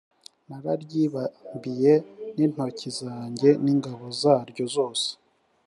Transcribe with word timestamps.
nararyibambiye 0.47 1.93
n 2.35 2.37
intoki 2.45 2.89
zanjye 2.99 3.49
n 3.63 3.65
ingabo 3.73 4.05
zaryo 4.21 4.65
zose 4.75 5.07